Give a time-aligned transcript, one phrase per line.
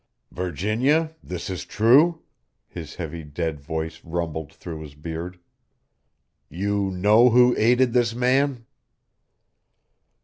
[0.31, 2.23] "Virginia, this is true?"
[2.67, 5.37] his heavy, dead voice rumbled through his beard.
[6.49, 8.65] "You know who aided this man?"